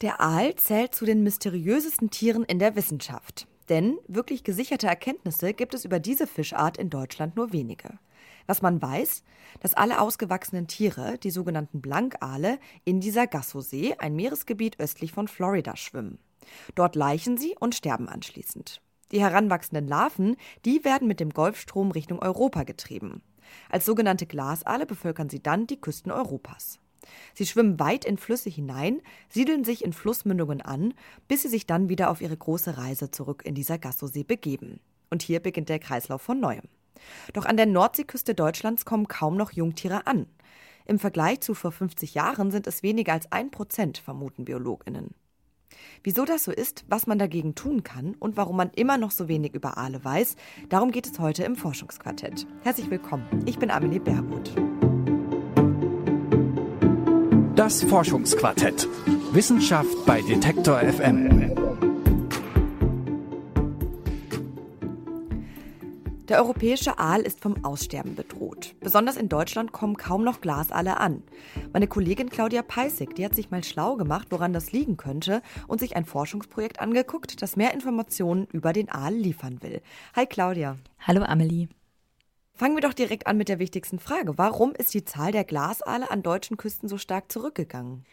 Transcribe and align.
Der 0.00 0.20
Aal 0.20 0.54
zählt 0.54 0.94
zu 0.94 1.04
den 1.04 1.24
mysteriösesten 1.24 2.10
Tieren 2.10 2.44
in 2.44 2.60
der 2.60 2.76
Wissenschaft. 2.76 3.48
Denn 3.68 3.98
wirklich 4.06 4.44
gesicherte 4.44 4.86
Erkenntnisse 4.86 5.52
gibt 5.52 5.74
es 5.74 5.84
über 5.84 5.98
diese 5.98 6.28
Fischart 6.28 6.76
in 6.76 6.88
Deutschland 6.88 7.34
nur 7.34 7.52
wenige. 7.52 7.98
Was 8.46 8.62
man 8.62 8.80
weiß, 8.80 9.24
dass 9.58 9.74
alle 9.74 10.00
ausgewachsenen 10.00 10.68
Tiere, 10.68 11.18
die 11.18 11.32
sogenannten 11.32 11.80
Blankaale, 11.80 12.60
in 12.84 13.00
dieser 13.00 13.26
Gassosee, 13.26 13.96
ein 13.98 14.14
Meeresgebiet 14.14 14.78
östlich 14.78 15.10
von 15.10 15.26
Florida, 15.26 15.76
schwimmen. 15.76 16.20
Dort 16.76 16.94
laichen 16.94 17.36
sie 17.36 17.56
und 17.58 17.74
sterben 17.74 18.08
anschließend. 18.08 18.80
Die 19.10 19.20
heranwachsenden 19.20 19.88
Larven, 19.88 20.36
die 20.64 20.84
werden 20.84 21.08
mit 21.08 21.18
dem 21.18 21.30
Golfstrom 21.30 21.90
Richtung 21.90 22.20
Europa 22.20 22.62
getrieben. 22.62 23.20
Als 23.68 23.84
sogenannte 23.84 24.26
Glasaale 24.26 24.86
bevölkern 24.86 25.28
sie 25.28 25.42
dann 25.42 25.66
die 25.66 25.80
Küsten 25.80 26.12
Europas. 26.12 26.78
Sie 27.34 27.46
schwimmen 27.46 27.78
weit 27.78 28.04
in 28.04 28.18
Flüsse 28.18 28.50
hinein, 28.50 29.00
siedeln 29.28 29.64
sich 29.64 29.84
in 29.84 29.92
Flussmündungen 29.92 30.60
an, 30.60 30.94
bis 31.28 31.42
sie 31.42 31.48
sich 31.48 31.66
dann 31.66 31.88
wieder 31.88 32.10
auf 32.10 32.20
ihre 32.20 32.36
große 32.36 32.76
Reise 32.78 33.10
zurück 33.10 33.42
in 33.44 33.54
dieser 33.54 33.78
Gassosee 33.78 34.24
begeben. 34.24 34.80
Und 35.10 35.22
hier 35.22 35.40
beginnt 35.40 35.68
der 35.68 35.78
Kreislauf 35.78 36.22
von 36.22 36.40
neuem. 36.40 36.64
Doch 37.32 37.46
an 37.46 37.56
der 37.56 37.66
Nordseeküste 37.66 38.34
Deutschlands 38.34 38.84
kommen 38.84 39.08
kaum 39.08 39.36
noch 39.36 39.52
Jungtiere 39.52 40.06
an. 40.06 40.26
Im 40.84 40.98
Vergleich 40.98 41.40
zu 41.40 41.54
vor 41.54 41.70
50 41.70 42.14
Jahren 42.14 42.50
sind 42.50 42.66
es 42.66 42.82
weniger 42.82 43.12
als 43.12 43.30
ein 43.30 43.50
Prozent, 43.50 43.98
vermuten 43.98 44.44
BiologInnen. 44.44 45.14
Wieso 46.02 46.24
das 46.24 46.44
so 46.44 46.52
ist, 46.52 46.84
was 46.88 47.06
man 47.06 47.18
dagegen 47.18 47.54
tun 47.54 47.82
kann 47.82 48.14
und 48.18 48.36
warum 48.36 48.56
man 48.56 48.70
immer 48.70 48.96
noch 48.96 49.10
so 49.10 49.28
wenig 49.28 49.54
über 49.54 49.76
Aale 49.76 50.02
weiß, 50.02 50.36
darum 50.68 50.90
geht 50.90 51.06
es 51.06 51.18
heute 51.18 51.44
im 51.44 51.56
Forschungsquartett. 51.56 52.46
Herzlich 52.62 52.90
willkommen, 52.90 53.26
ich 53.46 53.58
bin 53.58 53.70
Amelie 53.70 54.00
Baerroth. 54.00 54.54
Das 57.58 57.82
Forschungsquartett. 57.82 58.86
Wissenschaft 59.32 60.06
bei 60.06 60.22
Detektor 60.22 60.78
FM. 60.78 61.56
Der 66.28 66.38
europäische 66.38 67.00
Aal 67.00 67.22
ist 67.22 67.40
vom 67.40 67.64
Aussterben 67.64 68.14
bedroht. 68.14 68.76
Besonders 68.78 69.16
in 69.16 69.28
Deutschland 69.28 69.72
kommen 69.72 69.96
kaum 69.96 70.22
noch 70.22 70.40
Glasaale 70.40 71.00
an. 71.00 71.24
Meine 71.72 71.88
Kollegin 71.88 72.30
Claudia 72.30 72.62
Peissig, 72.62 73.16
die 73.16 73.24
hat 73.24 73.34
sich 73.34 73.50
mal 73.50 73.64
schlau 73.64 73.96
gemacht, 73.96 74.28
woran 74.30 74.52
das 74.52 74.70
liegen 74.70 74.96
könnte 74.96 75.42
und 75.66 75.80
sich 75.80 75.96
ein 75.96 76.04
Forschungsprojekt 76.04 76.78
angeguckt, 76.78 77.42
das 77.42 77.56
mehr 77.56 77.74
Informationen 77.74 78.46
über 78.52 78.72
den 78.72 78.88
Aal 78.88 79.14
liefern 79.14 79.62
will. 79.62 79.82
Hi 80.14 80.26
Claudia. 80.26 80.76
Hallo 81.00 81.24
Amelie. 81.24 81.66
Fangen 82.58 82.74
wir 82.74 82.80
doch 82.80 82.92
direkt 82.92 83.28
an 83.28 83.36
mit 83.36 83.48
der 83.48 83.60
wichtigsten 83.60 84.00
Frage. 84.00 84.36
Warum 84.36 84.72
ist 84.72 84.92
die 84.92 85.04
Zahl 85.04 85.30
der 85.30 85.44
Glasaale 85.44 86.10
an 86.10 86.24
deutschen 86.24 86.56
Küsten 86.56 86.88
so 86.88 86.98
stark 86.98 87.30
zurückgegangen? 87.30 88.04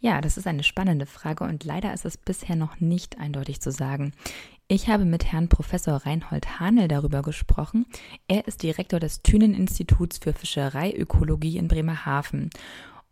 Ja, 0.00 0.20
das 0.20 0.36
ist 0.36 0.46
eine 0.46 0.64
spannende 0.64 1.06
Frage 1.06 1.44
und 1.44 1.64
leider 1.64 1.94
ist 1.94 2.04
es 2.04 2.18
bisher 2.18 2.56
noch 2.56 2.78
nicht 2.78 3.18
eindeutig 3.18 3.62
zu 3.62 3.72
sagen. 3.72 4.12
Ich 4.68 4.90
habe 4.90 5.06
mit 5.06 5.32
Herrn 5.32 5.48
Professor 5.48 5.94
Reinhold 5.94 6.60
Hanel 6.60 6.88
darüber 6.88 7.22
gesprochen. 7.22 7.86
Er 8.28 8.46
ist 8.46 8.62
Direktor 8.62 9.00
des 9.00 9.22
Thünen-Instituts 9.22 10.18
für 10.18 10.34
Fischereiökologie 10.34 11.56
in 11.56 11.66
Bremerhaven. 11.66 12.50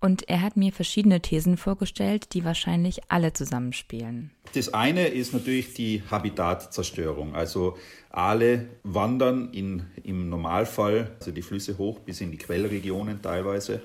Und 0.04 0.28
er 0.28 0.42
hat 0.42 0.58
mir 0.58 0.70
verschiedene 0.70 1.22
Thesen 1.22 1.56
vorgestellt, 1.56 2.34
die 2.34 2.44
wahrscheinlich 2.44 3.00
alle 3.08 3.32
zusammenspielen. 3.32 4.32
Das 4.52 4.74
eine 4.74 5.06
ist 5.06 5.32
natürlich 5.32 5.72
die 5.72 6.02
Habitatzerstörung. 6.10 7.34
Also 7.34 7.78
Aale 8.10 8.66
wandern 8.82 9.48
in, 9.52 9.86
im 10.02 10.28
Normalfall, 10.28 11.10
also 11.20 11.30
die 11.30 11.40
Flüsse 11.40 11.78
hoch 11.78 12.00
bis 12.00 12.20
in 12.20 12.30
die 12.30 12.36
Quellregionen 12.36 13.22
teilweise. 13.22 13.80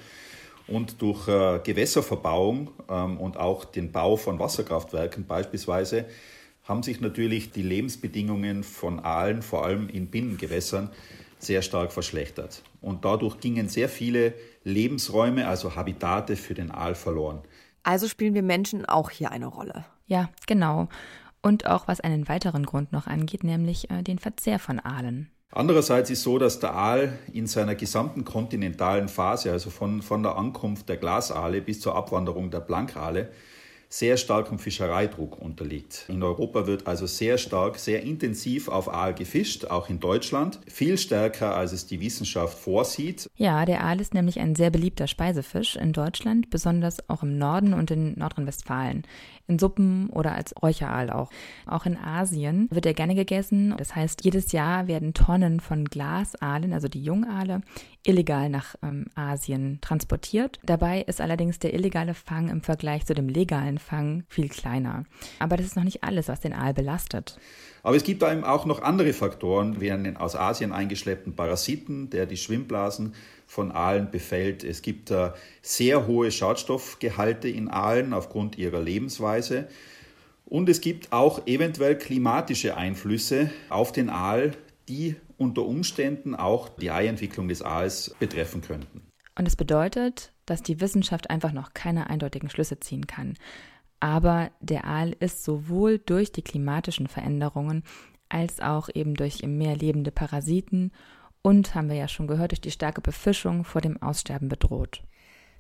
Und 0.68 1.02
durch 1.02 1.26
äh, 1.30 1.62
Gewässerverbauung 1.64 2.72
ähm, 2.90 3.18
und 3.18 3.38
auch 3.38 3.64
den 3.64 3.94
Bau 3.94 4.18
von 4.18 4.40
Wasserkraftwerken 4.40 5.26
beispielsweise 5.26 6.04
haben 6.66 6.84
sich 6.84 7.00
natürlich 7.00 7.52
die 7.52 7.64
Lebensbedingungen 7.64 8.66
von 8.66 9.00
Aalen, 9.00 9.42
vor 9.42 9.64
allem 9.64 9.88
in 9.88 10.08
Binnengewässern, 10.08 10.90
sehr 11.40 11.62
stark 11.62 11.92
verschlechtert. 11.92 12.62
Und 12.82 13.06
dadurch 13.06 13.40
gingen 13.40 13.70
sehr 13.70 13.90
viele 13.90 14.34
Lebensräume, 14.64 15.48
also 15.48 15.76
Habitate 15.76 16.36
für 16.36 16.54
den 16.54 16.70
Aal 16.70 16.96
verloren. 16.96 17.42
Also 17.84 18.08
spielen 18.08 18.34
wir 18.34 18.44
Menschen 18.44 18.86
auch 18.86 19.10
hier 19.10 19.32
eine 19.32 19.48
Rolle. 19.48 19.86
Ja, 20.06 20.30
genau. 20.48 20.90
Und 21.42 21.66
auch 21.66 21.88
was 21.88 22.02
einen 22.02 22.28
weiteren 22.28 22.66
Grund 22.66 22.92
noch 22.92 23.08
angeht, 23.08 23.44
nämlich 23.44 23.90
äh, 23.90 24.04
den 24.04 24.20
Verzehr 24.20 24.60
von 24.60 24.80
Aalen. 24.80 25.32
Andererseits 25.52 26.12
ist 26.12 26.22
so, 26.22 26.38
dass 26.38 26.60
der 26.60 26.76
Aal 26.76 27.18
in 27.34 27.48
seiner 27.48 27.74
gesamten 27.74 28.24
kontinentalen 28.24 29.08
Phase, 29.08 29.52
also 29.52 29.72
von, 29.72 30.04
von 30.04 30.22
der 30.22 30.38
Ankunft 30.38 30.90
der 30.90 30.98
Glasaale 30.98 31.62
bis 31.62 31.80
zur 31.80 31.96
Abwanderung 31.96 32.52
der 32.52 32.60
Blankale, 32.60 33.32
sehr 33.90 34.18
starkem 34.18 34.60
Fischereidruck 34.60 35.42
unterliegt. 35.42 36.06
In 36.08 36.22
Europa 36.22 36.68
wird 36.68 36.86
also 36.86 37.08
sehr 37.08 37.40
stark, 37.40 37.80
sehr 37.80 38.04
intensiv 38.04 38.68
auf 38.68 38.88
Aal 38.88 39.16
gefischt, 39.16 39.66
auch 39.66 39.90
in 39.90 40.00
Deutschland, 40.00 40.60
viel 40.68 40.98
stärker 40.98 41.56
als 41.56 41.72
es 41.72 41.88
die 41.88 42.00
Wissenschaft 42.00 42.58
vorsieht. 42.58 43.28
Ja, 43.36 43.66
der 43.66 43.84
Aal 43.84 44.00
ist 44.00 44.14
nämlich 44.14 44.40
ein 44.40 44.56
sehr 44.56 44.70
beliebter 44.70 45.08
Speisefisch 45.08 45.76
in 45.76 45.92
Deutschland, 45.92 46.52
besonders 46.52 47.10
auch 47.10 47.24
im 47.24 47.40
Norden 47.40 47.74
und 47.74 47.90
in 47.90 48.14
Nordrhein-Westfalen 48.18 49.04
in 49.50 49.60
Suppen 49.60 50.10
oder 50.12 50.36
als 50.36 50.54
Räucheraal 50.62 51.10
auch. 51.10 51.30
Auch 51.66 51.86
in 51.86 51.98
Asien 51.98 52.68
wird 52.72 52.86
er 52.86 52.94
gerne 52.94 53.16
gegessen. 53.16 53.74
Das 53.78 53.96
heißt, 53.96 54.24
jedes 54.24 54.52
Jahr 54.52 54.88
werden 54.88 55.14
Tonnen 55.14 55.60
von 55.60 55.86
Glasaalen, 55.86 56.72
also 56.72 56.88
die 56.88 57.04
Jungaale, 57.04 57.62
illegal 58.04 58.50
nach 58.50 58.76
ähm, 58.82 59.08
Asien 59.16 59.80
transportiert. 59.82 60.60
Dabei 60.64 61.02
ist 61.02 61.22
allerdings 61.22 61.60
der 61.60 61.74
illegale 61.74 62.14
Fang 62.14 62.50
im 62.50 62.62
Vergleich 62.62 63.06
zu 63.06 63.14
dem 63.14 63.28
legalen 63.28 63.78
Fang 63.78 64.24
viel 64.30 64.50
kleiner. 64.50 65.06
Aber 65.40 65.58
das 65.58 65.66
ist 65.66 65.76
noch 65.76 65.84
nicht 65.84 66.04
alles, 66.04 66.28
was 66.28 66.40
den 66.40 66.54
Aal 66.54 66.74
belastet. 66.74 67.38
Aber 67.84 67.96
es 67.96 68.04
gibt 68.04 68.24
eben 68.24 68.44
auch 68.44 68.66
noch 68.66 68.82
andere 68.82 69.14
Faktoren, 69.14 69.80
wie 69.82 69.92
einen 69.92 70.18
aus 70.18 70.36
Asien 70.36 70.72
eingeschleppten 70.72 71.36
Parasiten, 71.36 72.10
der 72.10 72.26
die 72.26 72.38
Schwimmblasen 72.38 73.14
von 73.48 73.72
Aalen 73.72 74.12
befällt. 74.12 74.64
Es 74.64 74.82
gibt 74.82 75.12
äh, 75.12 75.32
sehr 75.62 76.08
hohe 76.08 76.32
Schadstoffgehalte 76.32 77.50
in 77.50 77.70
Aalen 77.70 78.14
aufgrund 78.14 78.58
ihrer 78.58 78.82
Lebensweise. 78.82 79.68
Und 80.46 80.68
es 80.68 80.82
gibt 80.82 81.14
auch 81.14 81.46
eventuell 81.48 81.98
klimatische 81.98 82.76
Einflüsse 82.76 83.52
auf 83.70 83.92
den 83.92 84.10
Aal, 84.10 84.54
die 84.90 85.16
unter 85.38 85.66
Umständen 85.66 86.36
auch 86.36 86.68
die 86.70 86.92
Eientwicklung 86.92 87.48
des 87.48 87.62
Aals 87.62 88.16
betreffen 88.20 88.62
könnten. 88.62 89.04
Und 89.38 89.48
es 89.48 89.56
bedeutet, 89.56 90.34
dass 90.46 90.64
die 90.64 90.82
Wissenschaft 90.82 91.30
einfach 91.30 91.54
noch 91.54 91.74
keine 91.74 92.10
eindeutigen 92.10 92.50
Schlüsse 92.50 92.80
ziehen 92.80 93.08
kann. 93.08 93.36
Aber 94.00 94.52
der 94.60 94.86
Aal 94.86 95.16
ist 95.20 95.44
sowohl 95.44 96.00
durch 96.00 96.32
die 96.32 96.42
klimatischen 96.42 97.08
Veränderungen 97.08 97.84
als 98.28 98.60
auch 98.60 98.90
eben 98.94 99.16
durch 99.16 99.42
im 99.42 99.58
Meer 99.58 99.76
lebende 99.76 100.12
Parasiten 100.12 100.92
und, 101.42 101.74
haben 101.74 101.90
wir 101.90 101.96
ja 101.96 102.08
schon 102.08 102.28
gehört, 102.28 102.52
durch 102.52 102.62
die 102.62 102.72
starke 102.72 103.02
Befischung 103.02 103.64
vor 103.64 103.82
dem 103.82 104.02
Aussterben 104.02 104.50
bedroht. 104.50 105.04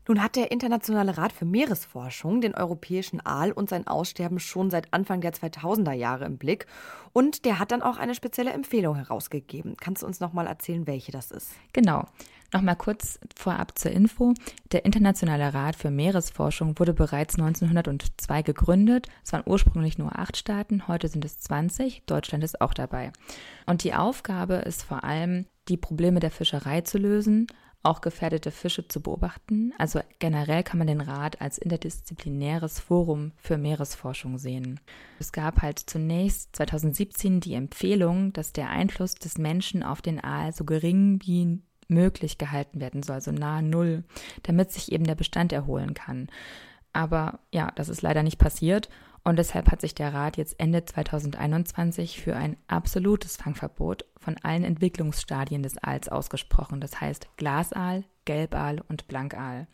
Nun 0.09 0.23
hat 0.23 0.35
der 0.35 0.49
Internationale 0.51 1.19
Rat 1.19 1.31
für 1.31 1.45
Meeresforschung 1.45 2.41
den 2.41 2.55
europäischen 2.55 3.23
Aal 3.23 3.51
und 3.51 3.69
sein 3.69 3.85
Aussterben 3.85 4.39
schon 4.39 4.71
seit 4.71 4.91
Anfang 4.91 5.21
der 5.21 5.33
2000er 5.33 5.93
Jahre 5.93 6.25
im 6.25 6.39
Blick 6.39 6.65
und 7.13 7.45
der 7.45 7.59
hat 7.59 7.71
dann 7.71 7.83
auch 7.83 7.97
eine 7.97 8.15
spezielle 8.15 8.51
Empfehlung 8.51 8.95
herausgegeben. 8.95 9.77
Kannst 9.79 10.01
du 10.01 10.07
uns 10.07 10.19
noch 10.19 10.33
mal 10.33 10.47
erzählen, 10.47 10.87
welche 10.87 11.11
das 11.11 11.29
ist? 11.29 11.51
Genau. 11.73 12.05
Nochmal 12.51 12.75
kurz 12.75 13.19
vorab 13.35 13.77
zur 13.77 13.91
Info. 13.91 14.33
Der 14.71 14.83
Internationale 14.83 15.53
Rat 15.53 15.75
für 15.75 15.91
Meeresforschung 15.91 16.79
wurde 16.79 16.95
bereits 16.95 17.35
1902 17.35 18.41
gegründet. 18.41 19.07
Es 19.23 19.31
waren 19.31 19.43
ursprünglich 19.45 19.99
nur 19.99 20.17
acht 20.17 20.37
Staaten, 20.37 20.87
heute 20.87 21.07
sind 21.07 21.23
es 21.23 21.37
20. 21.37 22.01
Deutschland 22.07 22.43
ist 22.43 22.61
auch 22.61 22.73
dabei. 22.73 23.11
Und 23.67 23.83
die 23.83 23.93
Aufgabe 23.93 24.55
ist 24.55 24.81
vor 24.81 25.03
allem, 25.03 25.45
die 25.67 25.77
Probleme 25.77 26.19
der 26.19 26.31
Fischerei 26.31 26.81
zu 26.81 26.97
lösen, 26.97 27.45
auch 27.81 28.01
gefährdete 28.01 28.51
Fische 28.51 28.87
zu 28.87 29.01
beobachten. 29.01 29.73
Also 29.77 30.01
generell 30.19 30.63
kann 30.63 30.79
man 30.79 30.87
den 30.87 31.01
Rat 31.01 31.41
als 31.41 31.57
interdisziplinäres 31.57 32.79
Forum 32.79 33.31
für 33.37 33.57
Meeresforschung 33.57 34.37
sehen. 34.37 34.79
Es 35.19 35.31
gab 35.31 35.61
halt 35.61 35.79
zunächst 35.79 36.55
2017 36.57 37.39
die 37.39 37.53
Empfehlung, 37.53 38.33
dass 38.33 38.51
der 38.51 38.69
Einfluss 38.69 39.15
des 39.15 39.37
Menschen 39.37 39.83
auf 39.83 40.01
den 40.01 40.21
Aal 40.21 40.53
so 40.53 40.65
gering 40.65 41.19
wie 41.23 41.61
möglich 41.87 42.37
gehalten 42.37 42.81
werden 42.81 43.01
soll, 43.01 43.21
so 43.21 43.31
nahe 43.31 43.63
Null, 43.63 44.03
damit 44.43 44.71
sich 44.71 44.91
eben 44.91 45.05
der 45.05 45.15
Bestand 45.15 45.53
erholen 45.53 45.93
kann. 45.93 46.27
Aber 46.93 47.39
ja, 47.51 47.71
das 47.75 47.89
ist 47.89 48.01
leider 48.01 48.23
nicht 48.23 48.39
passiert 48.39 48.89
und 49.23 49.37
deshalb 49.37 49.69
hat 49.71 49.81
sich 49.81 49.95
der 49.95 50.13
Rat 50.13 50.37
jetzt 50.37 50.59
Ende 50.59 50.85
2021 50.85 52.21
für 52.21 52.35
ein 52.35 52.57
absolutes 52.67 53.37
Fangverbot 53.37 54.05
von 54.17 54.37
allen 54.43 54.63
Entwicklungsstadien 54.63 55.63
des 55.63 55.77
Aals 55.77 56.09
ausgesprochen. 56.09 56.79
Das 56.81 56.99
heißt 56.99 57.27
Glasaal, 57.37 58.05
Gelbaal 58.25 58.81
und 58.87 59.07
Blankaal. 59.07 59.67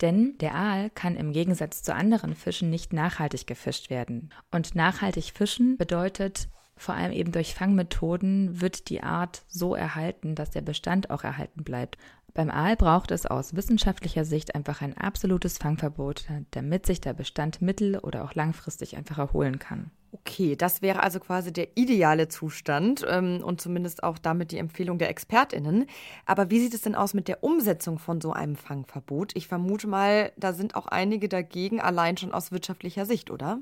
Denn 0.00 0.38
der 0.38 0.54
Aal 0.54 0.90
kann 0.90 1.16
im 1.16 1.32
Gegensatz 1.32 1.82
zu 1.82 1.92
anderen 1.94 2.34
Fischen 2.34 2.70
nicht 2.70 2.92
nachhaltig 2.92 3.46
gefischt 3.46 3.90
werden. 3.90 4.30
Und 4.52 4.74
nachhaltig 4.76 5.32
fischen 5.34 5.76
bedeutet, 5.76 6.48
vor 6.78 6.94
allem 6.94 7.12
eben 7.12 7.32
durch 7.32 7.54
Fangmethoden 7.54 8.60
wird 8.60 8.88
die 8.88 9.02
Art 9.02 9.42
so 9.48 9.74
erhalten, 9.74 10.34
dass 10.34 10.50
der 10.50 10.62
Bestand 10.62 11.10
auch 11.10 11.24
erhalten 11.24 11.64
bleibt. 11.64 11.98
Beim 12.34 12.50
Aal 12.50 12.76
braucht 12.76 13.10
es 13.10 13.26
aus 13.26 13.56
wissenschaftlicher 13.56 14.24
Sicht 14.24 14.54
einfach 14.54 14.80
ein 14.80 14.96
absolutes 14.96 15.58
Fangverbot, 15.58 16.26
damit 16.52 16.86
sich 16.86 17.00
der 17.00 17.12
Bestand 17.12 17.60
mittel- 17.60 17.98
oder 17.98 18.24
auch 18.24 18.34
langfristig 18.34 18.96
einfach 18.96 19.18
erholen 19.18 19.58
kann. 19.58 19.90
Okay, 20.12 20.56
das 20.56 20.80
wäre 20.80 21.02
also 21.02 21.20
quasi 21.20 21.52
der 21.52 21.76
ideale 21.76 22.28
Zustand 22.28 23.04
ähm, 23.08 23.42
und 23.42 23.60
zumindest 23.60 24.02
auch 24.04 24.18
damit 24.18 24.52
die 24.52 24.58
Empfehlung 24.58 24.98
der 24.98 25.10
Expertinnen. 25.10 25.86
Aber 26.24 26.48
wie 26.50 26.60
sieht 26.60 26.74
es 26.74 26.82
denn 26.82 26.94
aus 26.94 27.12
mit 27.12 27.28
der 27.28 27.42
Umsetzung 27.44 27.98
von 27.98 28.20
so 28.20 28.32
einem 28.32 28.56
Fangverbot? 28.56 29.32
Ich 29.34 29.48
vermute 29.48 29.86
mal, 29.86 30.32
da 30.36 30.52
sind 30.52 30.76
auch 30.76 30.86
einige 30.86 31.28
dagegen, 31.28 31.80
allein 31.80 32.16
schon 32.16 32.32
aus 32.32 32.52
wirtschaftlicher 32.52 33.04
Sicht, 33.04 33.30
oder? 33.30 33.58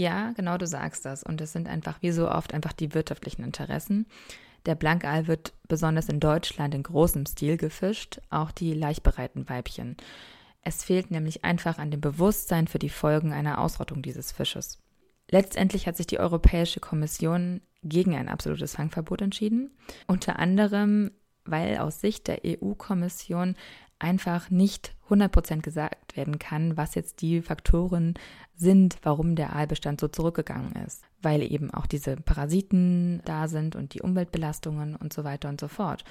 Ja, 0.00 0.32
genau, 0.32 0.56
du 0.56 0.66
sagst 0.66 1.04
das. 1.04 1.22
Und 1.22 1.42
es 1.42 1.52
sind 1.52 1.68
einfach 1.68 2.00
wie 2.00 2.10
so 2.10 2.30
oft 2.30 2.54
einfach 2.54 2.72
die 2.72 2.94
wirtschaftlichen 2.94 3.44
Interessen. 3.44 4.06
Der 4.64 4.74
Blankaal 4.74 5.26
wird 5.26 5.52
besonders 5.68 6.08
in 6.08 6.20
Deutschland 6.20 6.74
in 6.74 6.82
großem 6.82 7.26
Stil 7.26 7.58
gefischt, 7.58 8.18
auch 8.30 8.50
die 8.50 8.72
laichbereiten 8.72 9.50
Weibchen. 9.50 9.98
Es 10.62 10.84
fehlt 10.84 11.10
nämlich 11.10 11.44
einfach 11.44 11.76
an 11.76 11.90
dem 11.90 12.00
Bewusstsein 12.00 12.66
für 12.66 12.78
die 12.78 12.88
Folgen 12.88 13.34
einer 13.34 13.60
Ausrottung 13.60 14.00
dieses 14.00 14.32
Fisches. 14.32 14.78
Letztendlich 15.30 15.86
hat 15.86 15.98
sich 15.98 16.06
die 16.06 16.18
Europäische 16.18 16.80
Kommission 16.80 17.60
gegen 17.82 18.16
ein 18.16 18.30
absolutes 18.30 18.76
Fangverbot 18.76 19.20
entschieden, 19.20 19.70
unter 20.06 20.38
anderem, 20.38 21.10
weil 21.44 21.76
aus 21.76 22.00
Sicht 22.00 22.26
der 22.26 22.40
EU-Kommission 22.46 23.54
einfach 24.00 24.50
nicht 24.50 24.94
100% 25.08 25.60
gesagt 25.60 26.16
werden 26.16 26.38
kann, 26.38 26.76
was 26.76 26.94
jetzt 26.94 27.22
die 27.22 27.42
Faktoren 27.42 28.14
sind, 28.56 28.98
warum 29.02 29.36
der 29.36 29.54
Aalbestand 29.54 30.00
so 30.00 30.08
zurückgegangen 30.08 30.72
ist. 30.84 31.02
Weil 31.22 31.42
eben 31.42 31.72
auch 31.72 31.86
diese 31.86 32.16
Parasiten 32.16 33.22
da 33.24 33.48
sind 33.48 33.76
und 33.76 33.94
die 33.94 34.02
Umweltbelastungen 34.02 34.96
und 34.96 35.12
so 35.12 35.24
weiter 35.24 35.48
und 35.48 35.60
so 35.60 35.68
fort. 35.68 36.04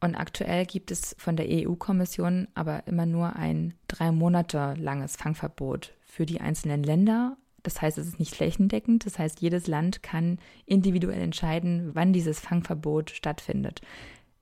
Und 0.00 0.14
aktuell 0.14 0.64
gibt 0.64 0.90
es 0.90 1.16
von 1.18 1.36
der 1.36 1.46
EU-Kommission 1.48 2.46
aber 2.54 2.86
immer 2.86 3.06
nur 3.06 3.34
ein 3.36 3.74
drei 3.88 4.12
Monate 4.12 4.74
langes 4.78 5.16
Fangverbot 5.16 5.94
für 6.04 6.24
die 6.24 6.40
einzelnen 6.40 6.82
Länder. 6.82 7.36
Das 7.64 7.82
heißt, 7.82 7.98
es 7.98 8.06
ist 8.06 8.20
nicht 8.20 8.34
flächendeckend. 8.34 9.04
Das 9.06 9.18
heißt, 9.18 9.40
jedes 9.40 9.66
Land 9.66 10.02
kann 10.02 10.38
individuell 10.66 11.20
entscheiden, 11.20 11.90
wann 11.94 12.12
dieses 12.12 12.38
Fangverbot 12.38 13.10
stattfindet. 13.10 13.80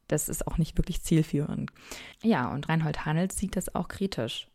Das 0.08 0.29
ist 0.29 0.47
auch 0.47 0.58
nicht 0.58 0.76
wirklich 0.79 1.03
zielführend. 1.03 1.70
Ja, 2.23 2.53
und 2.53 2.69
Reinhold 2.69 3.05
Hanels 3.05 3.37
sieht 3.37 3.56
das 3.56 3.75
auch 3.75 3.88
kritisch. 3.88 4.49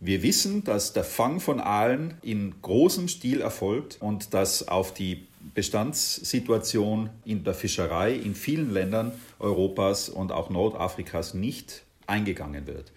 Wir 0.00 0.22
wissen, 0.22 0.62
dass 0.62 0.92
der 0.92 1.02
Fang 1.02 1.40
von 1.40 1.58
Aalen 1.58 2.14
in 2.22 2.54
großem 2.62 3.08
Stil 3.08 3.40
erfolgt 3.40 3.98
und 4.00 4.32
dass 4.32 4.68
auf 4.68 4.94
die 4.94 5.26
Bestandssituation 5.54 7.10
in 7.24 7.42
der 7.42 7.54
Fischerei 7.54 8.12
in 8.14 8.36
vielen 8.36 8.72
Ländern 8.72 9.10
Europas 9.40 10.08
und 10.08 10.30
auch 10.30 10.50
Nordafrikas 10.50 11.34
nicht 11.34 11.82
eingegangen 12.06 12.68
wird. 12.68 12.92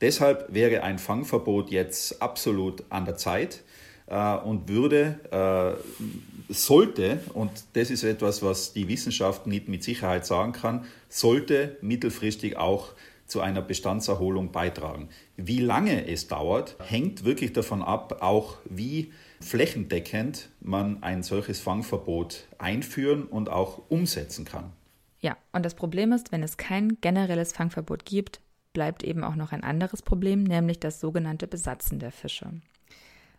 Deshalb 0.00 0.52
wäre 0.54 0.84
ein 0.84 0.98
Fangverbot 0.98 1.70
jetzt 1.70 2.22
absolut 2.22 2.84
an 2.88 3.04
der 3.04 3.16
Zeit 3.16 3.63
und 4.06 4.68
würde, 4.68 5.18
äh, 5.30 6.52
sollte, 6.52 7.20
und 7.32 7.50
das 7.72 7.90
ist 7.90 8.04
etwas, 8.04 8.42
was 8.42 8.72
die 8.74 8.88
Wissenschaft 8.88 9.46
nicht 9.46 9.68
mit 9.68 9.82
Sicherheit 9.82 10.26
sagen 10.26 10.52
kann, 10.52 10.84
sollte 11.08 11.78
mittelfristig 11.80 12.56
auch 12.56 12.92
zu 13.26 13.40
einer 13.40 13.62
Bestandserholung 13.62 14.52
beitragen. 14.52 15.08
Wie 15.36 15.60
lange 15.60 16.06
es 16.06 16.28
dauert, 16.28 16.76
hängt 16.84 17.24
wirklich 17.24 17.52
davon 17.54 17.82
ab, 17.82 18.18
auch 18.20 18.58
wie 18.66 19.12
flächendeckend 19.40 20.50
man 20.60 21.02
ein 21.02 21.22
solches 21.22 21.60
Fangverbot 21.60 22.46
einführen 22.58 23.24
und 23.24 23.48
auch 23.48 23.80
umsetzen 23.88 24.44
kann. 24.44 24.72
Ja, 25.20 25.38
und 25.52 25.64
das 25.64 25.74
Problem 25.74 26.12
ist, 26.12 26.32
wenn 26.32 26.42
es 26.42 26.58
kein 26.58 26.98
generelles 27.00 27.52
Fangverbot 27.52 28.04
gibt, 28.04 28.40
bleibt 28.74 29.02
eben 29.02 29.24
auch 29.24 29.36
noch 29.36 29.52
ein 29.52 29.64
anderes 29.64 30.02
Problem, 30.02 30.42
nämlich 30.42 30.80
das 30.80 31.00
sogenannte 31.00 31.46
Besatzen 31.46 31.98
der 31.98 32.12
Fische. 32.12 32.50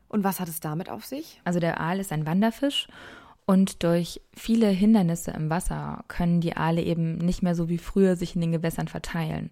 Und 0.07 0.23
was 0.23 0.39
hat 0.39 0.49
es 0.49 0.59
damit 0.59 0.89
auf 0.89 1.05
sich? 1.05 1.41
Also 1.43 1.59
der 1.59 1.79
Aal 1.79 1.99
ist 1.99 2.11
ein 2.11 2.25
Wanderfisch 2.25 2.87
und 3.45 3.83
durch 3.83 4.21
viele 4.33 4.67
Hindernisse 4.67 5.31
im 5.31 5.49
Wasser 5.49 6.03
können 6.07 6.41
die 6.41 6.57
Aale 6.57 6.81
eben 6.81 7.17
nicht 7.17 7.43
mehr 7.43 7.55
so 7.55 7.69
wie 7.69 7.77
früher 7.77 8.15
sich 8.15 8.35
in 8.35 8.41
den 8.41 8.51
Gewässern 8.51 8.87
verteilen. 8.87 9.51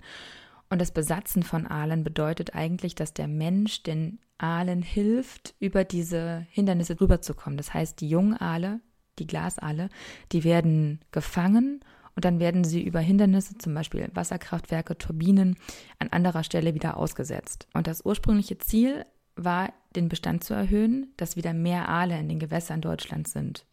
Und 0.70 0.82
das 0.82 0.92
Besatzen 0.92 1.44
von 1.44 1.68
Aalen 1.68 2.04
bedeutet 2.04 2.56
eigentlich, 2.56 2.96
dass 2.96 3.14
der 3.14 3.28
Mensch 3.28 3.84
den 3.84 4.20
Aalen 4.40 4.82
hilft, 4.82 5.54
über 5.60 5.84
diese 5.84 6.48
Hindernisse 6.50 7.00
rüberzukommen. 7.00 7.58
Das 7.58 7.74
heißt, 7.74 8.02
die 8.02 8.10
jungen 8.10 8.36
Aale, 8.36 8.80
die 9.20 9.28
Glasaale, 9.28 9.90
die 10.32 10.44
werden 10.44 11.00
gefangen 11.12 11.82
und 12.16 12.26
dann 12.26 12.40
werden 12.40 12.64
sie 12.64 12.82
über 12.82 13.00
Hindernisse, 13.00 13.58
zum 13.60 13.76
Beispiel 13.76 14.10
Wasserkraftwerke, 14.14 14.98
Turbinen, 14.98 15.56
an 16.00 16.10
anderer 16.10 16.44
Stelle 16.44 16.74
wieder 16.74 16.98
ausgesetzt. 16.98 17.68
Und 17.74 17.86
das 17.86 18.06
ursprüngliche 18.06 18.58
Ziel 18.58 19.06
war, 19.36 19.74
den 19.96 20.10
Bestand 20.10 20.44
zu 20.44 20.54
erhöhen, 20.54 21.14
dass 21.18 21.36
wieder 21.36 21.54
mehr 21.54 21.90
Aale 21.90 22.18
in 22.18 22.30
den 22.30 22.40
Gewässern 22.40 22.82
Deutschlands 22.82 23.32
sind. 23.32 23.66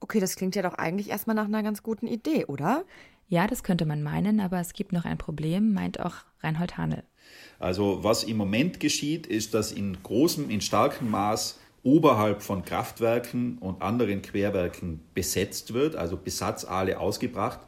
Okay, 0.00 0.20
das 0.20 0.36
klingt 0.36 0.56
ja 0.56 0.62
doch 0.62 0.74
eigentlich 0.74 1.10
erstmal 1.10 1.36
nach 1.36 1.44
einer 1.44 1.62
ganz 1.62 1.82
guten 1.82 2.06
Idee, 2.06 2.46
oder? 2.46 2.84
Ja, 3.28 3.46
das 3.46 3.62
könnte 3.62 3.86
man 3.86 4.02
meinen, 4.02 4.40
aber 4.40 4.58
es 4.58 4.72
gibt 4.72 4.92
noch 4.92 5.04
ein 5.04 5.18
Problem, 5.18 5.72
meint 5.72 6.00
auch 6.00 6.16
Reinhold 6.40 6.78
Hanel. 6.78 7.04
Also 7.58 8.02
was 8.02 8.24
im 8.24 8.36
Moment 8.36 8.80
geschieht, 8.80 9.26
ist, 9.26 9.54
dass 9.54 9.72
in 9.72 10.02
großem, 10.02 10.50
in 10.50 10.60
starkem 10.60 11.10
Maß 11.10 11.60
oberhalb 11.82 12.42
von 12.42 12.64
Kraftwerken 12.64 13.58
und 13.58 13.82
anderen 13.82 14.22
Querwerken 14.22 15.00
besetzt 15.14 15.72
wird, 15.72 15.96
also 15.96 16.16
Besatzaale 16.16 16.98
ausgebracht, 16.98 17.60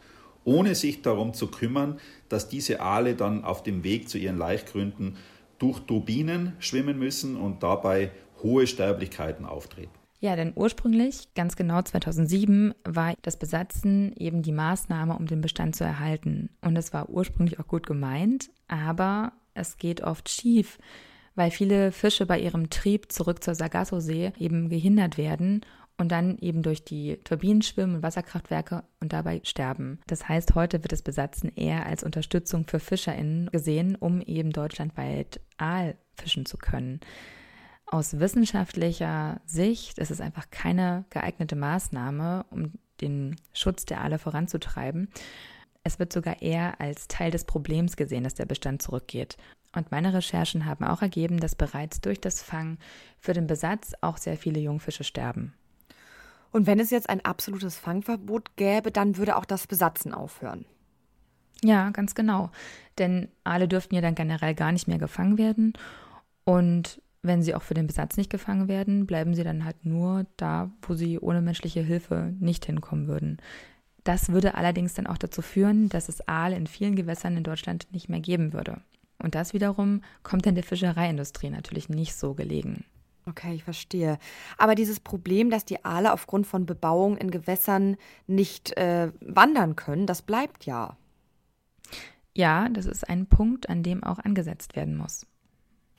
ohne 0.44 0.74
sich 0.74 1.02
darum 1.02 1.34
zu 1.34 1.46
kümmern, 1.46 2.00
dass 2.28 2.48
diese 2.48 2.80
Aale 2.80 3.14
dann 3.14 3.44
auf 3.44 3.62
dem 3.62 3.84
Weg 3.84 4.08
zu 4.08 4.18
ihren 4.18 4.38
Laichgründen 4.38 5.16
durch 5.62 5.80
Turbinen 5.80 6.54
schwimmen 6.58 6.98
müssen 6.98 7.36
und 7.36 7.62
dabei 7.62 8.10
hohe 8.42 8.66
Sterblichkeiten 8.66 9.46
auftreten. 9.46 9.92
Ja, 10.18 10.36
denn 10.36 10.52
ursprünglich, 10.54 11.34
ganz 11.34 11.56
genau 11.56 11.82
2007, 11.82 12.74
war 12.84 13.14
das 13.22 13.36
Besatzen 13.36 14.12
eben 14.16 14.42
die 14.42 14.52
Maßnahme, 14.52 15.16
um 15.16 15.26
den 15.26 15.40
Bestand 15.40 15.74
zu 15.74 15.84
erhalten. 15.84 16.50
Und 16.60 16.76
es 16.76 16.92
war 16.92 17.08
ursprünglich 17.08 17.58
auch 17.58 17.66
gut 17.66 17.86
gemeint, 17.86 18.50
aber 18.68 19.32
es 19.54 19.78
geht 19.78 20.02
oft 20.02 20.28
schief, 20.28 20.78
weil 21.34 21.50
viele 21.50 21.92
Fische 21.92 22.26
bei 22.26 22.38
ihrem 22.38 22.70
Trieb 22.70 23.10
zurück 23.10 23.42
zur 23.42 23.54
Sargasso-See 23.54 24.32
eben 24.38 24.68
gehindert 24.68 25.16
werden 25.16 25.62
und 26.02 26.10
dann 26.10 26.36
eben 26.38 26.62
durch 26.62 26.84
die 26.84 27.18
Turbinen 27.22 27.62
schwimmen 27.62 27.94
und 27.94 28.02
Wasserkraftwerke 28.02 28.82
und 29.00 29.12
dabei 29.12 29.40
sterben. 29.44 30.00
Das 30.08 30.28
heißt, 30.28 30.56
heute 30.56 30.82
wird 30.82 30.90
das 30.90 31.02
Besatzen 31.02 31.54
eher 31.54 31.86
als 31.86 32.02
Unterstützung 32.02 32.66
für 32.66 32.80
FischerInnen 32.80 33.50
gesehen, 33.52 33.94
um 33.94 34.20
eben 34.20 34.50
deutschlandweit 34.50 35.40
Aal 35.58 35.96
fischen 36.16 36.44
zu 36.44 36.58
können. 36.58 36.98
Aus 37.86 38.18
wissenschaftlicher 38.18 39.40
Sicht 39.46 39.98
ist 39.98 40.10
es 40.10 40.20
einfach 40.20 40.50
keine 40.50 41.04
geeignete 41.10 41.54
Maßnahme, 41.54 42.46
um 42.50 42.72
den 43.00 43.36
Schutz 43.52 43.84
der 43.84 44.00
Aale 44.00 44.18
voranzutreiben. 44.18 45.08
Es 45.84 46.00
wird 46.00 46.12
sogar 46.12 46.42
eher 46.42 46.80
als 46.80 47.06
Teil 47.06 47.30
des 47.30 47.44
Problems 47.44 47.96
gesehen, 47.96 48.24
dass 48.24 48.34
der 48.34 48.46
Bestand 48.46 48.82
zurückgeht. 48.82 49.36
Und 49.72 49.92
meine 49.92 50.12
Recherchen 50.12 50.66
haben 50.66 50.84
auch 50.84 51.00
ergeben, 51.00 51.38
dass 51.38 51.54
bereits 51.54 52.00
durch 52.00 52.20
das 52.20 52.42
Fangen 52.42 52.78
für 53.20 53.34
den 53.34 53.46
Besatz 53.46 53.92
auch 54.00 54.16
sehr 54.16 54.36
viele 54.36 54.58
Jungfische 54.58 55.04
sterben. 55.04 55.54
Und 56.52 56.66
wenn 56.66 56.78
es 56.78 56.90
jetzt 56.90 57.08
ein 57.08 57.24
absolutes 57.24 57.76
Fangverbot 57.76 58.56
gäbe, 58.56 58.92
dann 58.92 59.16
würde 59.16 59.36
auch 59.36 59.46
das 59.46 59.66
Besatzen 59.66 60.14
aufhören. 60.14 60.64
Ja, 61.64 61.90
ganz 61.90 62.14
genau. 62.14 62.50
Denn 62.98 63.28
Aale 63.44 63.68
dürften 63.68 63.94
ja 63.94 64.00
dann 64.00 64.14
generell 64.14 64.54
gar 64.54 64.72
nicht 64.72 64.86
mehr 64.86 64.98
gefangen 64.98 65.38
werden. 65.38 65.72
Und 66.44 67.00
wenn 67.22 67.42
sie 67.42 67.54
auch 67.54 67.62
für 67.62 67.74
den 67.74 67.86
Besatz 67.86 68.16
nicht 68.16 68.30
gefangen 68.30 68.68
werden, 68.68 69.06
bleiben 69.06 69.34
sie 69.34 69.44
dann 69.44 69.64
halt 69.64 69.84
nur 69.86 70.26
da, 70.36 70.70
wo 70.82 70.94
sie 70.94 71.18
ohne 71.20 71.40
menschliche 71.40 71.80
Hilfe 71.80 72.34
nicht 72.40 72.66
hinkommen 72.66 73.06
würden. 73.06 73.38
Das 74.04 74.30
würde 74.30 74.56
allerdings 74.56 74.94
dann 74.94 75.06
auch 75.06 75.18
dazu 75.18 75.42
führen, 75.42 75.88
dass 75.88 76.08
es 76.08 76.26
Aal 76.26 76.52
in 76.52 76.66
vielen 76.66 76.96
Gewässern 76.96 77.36
in 77.36 77.44
Deutschland 77.44 77.86
nicht 77.92 78.08
mehr 78.08 78.20
geben 78.20 78.52
würde. 78.52 78.80
Und 79.22 79.36
das 79.36 79.54
wiederum 79.54 80.02
kommt 80.24 80.46
dann 80.46 80.56
der 80.56 80.64
Fischereiindustrie 80.64 81.50
natürlich 81.50 81.88
nicht 81.88 82.16
so 82.16 82.34
gelegen. 82.34 82.84
Okay, 83.28 83.54
ich 83.54 83.64
verstehe. 83.64 84.18
Aber 84.58 84.74
dieses 84.74 84.98
Problem, 84.98 85.50
dass 85.50 85.64
die 85.64 85.84
Aale 85.84 86.12
aufgrund 86.12 86.46
von 86.46 86.66
Bebauung 86.66 87.16
in 87.16 87.30
Gewässern 87.30 87.96
nicht 88.26 88.76
äh, 88.76 89.12
wandern 89.20 89.76
können, 89.76 90.06
das 90.06 90.22
bleibt 90.22 90.66
ja. 90.66 90.96
Ja, 92.34 92.68
das 92.68 92.86
ist 92.86 93.08
ein 93.08 93.26
Punkt, 93.26 93.68
an 93.68 93.82
dem 93.82 94.02
auch 94.02 94.18
angesetzt 94.18 94.74
werden 94.74 94.96
muss. 94.96 95.26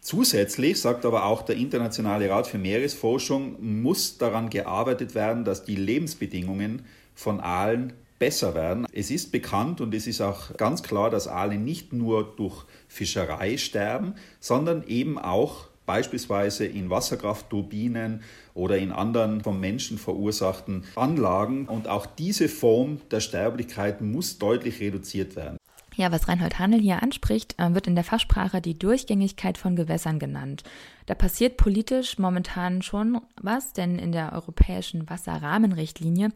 Zusätzlich, 0.01 0.82
sagt 0.82 1.06
aber 1.06 1.25
auch 1.25 1.44
der 1.44 1.56
Internationale 1.56 2.30
Rat 2.30 2.48
für 2.48 2.58
Meeresforschung, 2.58 3.82
muss 3.82 4.18
daran 4.18 4.50
gearbeitet 4.50 5.15
werden, 5.15 5.46
dass 5.46 5.63
die 5.63 5.77
Lebensbedingungen 5.77 6.86
von 7.13 7.39
Aalen 7.39 7.94
besser 8.20 8.53
werden. 8.53 8.86
Es 8.92 9.12
ist 9.12 9.32
bekannt 9.32 9.80
und 9.80 9.94
es 9.94 10.08
ist 10.08 10.20
auch 10.20 10.58
ganz 10.58 10.84
klar, 10.84 11.10
dass 11.10 11.30
Aale 11.30 11.58
nicht 11.58 11.94
nur 11.94 12.36
durch 12.36 12.65
Fischerei 12.88 13.56
sterben, 13.56 14.15
sondern 14.42 14.84
eben 14.88 15.18
auch 15.18 15.68
beispielsweise 15.86 16.66
in 16.66 16.90
Wasserkraftturbinen 16.90 18.22
oder 18.54 18.78
in 18.78 18.92
anderen 18.92 19.42
vom 19.42 19.60
Menschen 19.60 19.98
verursachten 19.98 20.84
Anlagen. 20.96 21.66
Und 21.66 21.88
auch 21.88 22.06
diese 22.06 22.50
Form 22.50 23.02
der 23.12 23.20
Sterblichkeit 23.20 24.02
muss 24.02 24.38
deutlich 24.40 24.80
reduziert 24.80 25.36
werden. 25.36 25.58
Ja, 25.96 26.12
was 26.12 26.28
Reinhold 26.28 26.58
Handel 26.58 26.82
hier 26.82 27.04
anspricht, 27.04 27.56
äh, 27.60 27.74
wird 27.75 27.86
in 27.86 27.94
der 27.94 28.04
Fachsprache 28.04 28.62
die 28.62 28.78
Durchgängigkeit 28.78 29.60
von 29.60 29.75
Gewässern 29.75 30.18
genannt. 30.18 30.63
Da 31.06 31.13
passiert 31.13 31.58
politisch 31.58 32.18
momentan 32.18 32.82
schon 32.82 33.22
was, 33.40 33.74
denn 33.74 34.00
in 34.00 34.12
der 34.12 34.34
europäischen 34.34 35.08
Wasserrahmenrichtlinie 35.08 36.32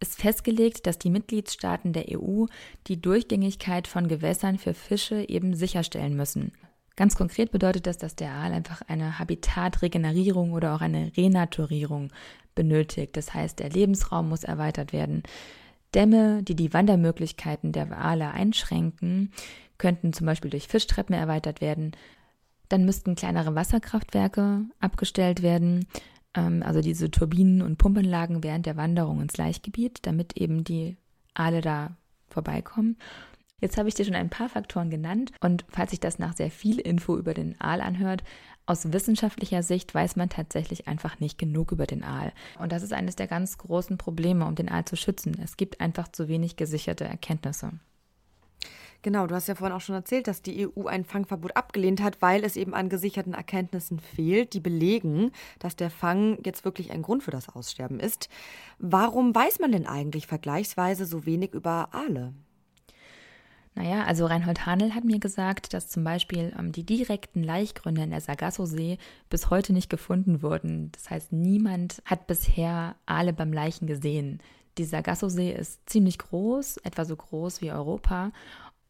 ist 0.00 0.18
festgelegt, 0.18 0.86
dass 0.86 0.98
die 0.98 1.10
Mitgliedstaaten 1.10 1.92
der 1.92 2.06
EU 2.10 2.46
die 2.86 3.00
Durchgängigkeit 3.00 3.86
von 3.86 4.08
Gewässern 4.08 4.58
für 4.58 4.74
Fische 4.74 5.28
eben 5.28 5.54
sicherstellen 5.54 6.16
müssen. 6.16 6.52
Ganz 6.96 7.16
konkret 7.16 7.50
bedeutet 7.50 7.86
das, 7.86 7.98
dass 7.98 8.16
der 8.16 8.32
Aal 8.32 8.52
einfach 8.52 8.82
eine 8.86 9.18
Habitatregenerierung 9.18 10.52
oder 10.52 10.74
auch 10.74 10.80
eine 10.80 11.12
Renaturierung 11.16 12.12
benötigt. 12.54 13.16
Das 13.16 13.32
heißt, 13.32 13.58
der 13.58 13.70
Lebensraum 13.70 14.28
muss 14.28 14.44
erweitert 14.44 14.92
werden. 14.92 15.22
Dämme, 15.94 16.42
die 16.42 16.54
die 16.54 16.72
Wandermöglichkeiten 16.72 17.72
der 17.72 17.90
Wale 17.90 18.30
einschränken, 18.30 19.32
könnten 19.78 20.12
zum 20.12 20.26
Beispiel 20.26 20.50
durch 20.50 20.68
Fischtreppen 20.68 21.14
erweitert 21.14 21.60
werden. 21.60 21.92
Dann 22.68 22.84
müssten 22.84 23.14
kleinere 23.14 23.54
Wasserkraftwerke 23.54 24.62
abgestellt 24.80 25.42
werden, 25.42 25.86
ähm, 26.34 26.62
also 26.62 26.80
diese 26.80 27.10
Turbinen 27.10 27.62
und 27.62 27.78
Pumpenlagen 27.78 28.42
während 28.42 28.66
der 28.66 28.76
Wanderung 28.76 29.20
ins 29.20 29.36
Laichgebiet, 29.36 30.00
damit 30.02 30.36
eben 30.36 30.64
die 30.64 30.96
Aale 31.34 31.60
da 31.60 31.96
vorbeikommen. 32.28 32.96
Jetzt 33.62 33.78
habe 33.78 33.88
ich 33.88 33.94
dir 33.94 34.04
schon 34.04 34.16
ein 34.16 34.28
paar 34.28 34.48
Faktoren 34.48 34.90
genannt 34.90 35.30
und 35.40 35.64
falls 35.68 35.90
sich 35.90 36.00
das 36.00 36.18
nach 36.18 36.36
sehr 36.36 36.50
viel 36.50 36.80
Info 36.80 37.16
über 37.16 37.32
den 37.32 37.58
Aal 37.60 37.80
anhört, 37.80 38.24
aus 38.66 38.92
wissenschaftlicher 38.92 39.62
Sicht 39.62 39.94
weiß 39.94 40.16
man 40.16 40.28
tatsächlich 40.28 40.88
einfach 40.88 41.20
nicht 41.20 41.38
genug 41.38 41.70
über 41.70 41.86
den 41.86 42.02
Aal. 42.02 42.32
Und 42.58 42.72
das 42.72 42.82
ist 42.82 42.92
eines 42.92 43.14
der 43.14 43.28
ganz 43.28 43.58
großen 43.58 43.98
Probleme, 43.98 44.46
um 44.46 44.56
den 44.56 44.68
Aal 44.68 44.84
zu 44.84 44.96
schützen. 44.96 45.40
Es 45.40 45.56
gibt 45.56 45.80
einfach 45.80 46.08
zu 46.08 46.26
wenig 46.26 46.56
gesicherte 46.56 47.04
Erkenntnisse. 47.04 47.70
Genau, 49.02 49.28
du 49.28 49.34
hast 49.36 49.46
ja 49.46 49.54
vorhin 49.54 49.76
auch 49.76 49.80
schon 49.80 49.94
erzählt, 49.94 50.26
dass 50.26 50.42
die 50.42 50.66
EU 50.66 50.86
ein 50.86 51.04
Fangverbot 51.04 51.56
abgelehnt 51.56 52.02
hat, 52.02 52.20
weil 52.20 52.42
es 52.44 52.56
eben 52.56 52.74
an 52.74 52.88
gesicherten 52.88 53.34
Erkenntnissen 53.34 54.00
fehlt, 54.00 54.54
die 54.54 54.60
belegen, 54.60 55.30
dass 55.60 55.76
der 55.76 55.90
Fang 55.90 56.38
jetzt 56.44 56.64
wirklich 56.64 56.90
ein 56.90 57.02
Grund 57.02 57.22
für 57.22 57.30
das 57.30 57.48
Aussterben 57.48 58.00
ist. 58.00 58.28
Warum 58.78 59.32
weiß 59.32 59.60
man 59.60 59.70
denn 59.70 59.86
eigentlich 59.86 60.26
vergleichsweise 60.26 61.06
so 61.06 61.26
wenig 61.26 61.54
über 61.54 61.94
Aale? 61.94 62.32
Naja, 63.74 64.04
also 64.04 64.26
Reinhold 64.26 64.66
Hanel 64.66 64.94
hat 64.94 65.04
mir 65.04 65.18
gesagt, 65.18 65.72
dass 65.72 65.88
zum 65.88 66.04
Beispiel 66.04 66.52
ähm, 66.58 66.72
die 66.72 66.84
direkten 66.84 67.42
Laichgründe 67.42 68.02
in 68.02 68.10
der 68.10 68.20
Sargasso-See 68.20 68.98
bis 69.30 69.48
heute 69.48 69.72
nicht 69.72 69.88
gefunden 69.88 70.42
wurden. 70.42 70.92
Das 70.92 71.08
heißt, 71.08 71.32
niemand 71.32 72.02
hat 72.04 72.26
bisher 72.26 72.96
Aale 73.06 73.32
beim 73.32 73.52
Leichen 73.52 73.86
gesehen. 73.86 74.40
Die 74.78 74.84
Sargasso-See 74.84 75.52
ist 75.52 75.88
ziemlich 75.88 76.18
groß, 76.18 76.78
etwa 76.78 77.04
so 77.04 77.16
groß 77.16 77.62
wie 77.62 77.72
Europa. 77.72 78.32